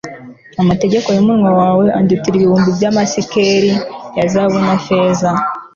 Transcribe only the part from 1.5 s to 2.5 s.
wawe andutira